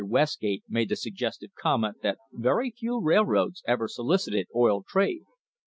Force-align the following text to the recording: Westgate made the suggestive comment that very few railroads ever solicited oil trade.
Westgate 0.09 0.63
made 0.67 0.89
the 0.89 0.95
suggestive 0.95 1.51
comment 1.53 1.97
that 2.01 2.17
very 2.31 2.71
few 2.71 2.99
railroads 2.99 3.61
ever 3.67 3.87
solicited 3.87 4.47
oil 4.55 4.81
trade. 4.81 5.25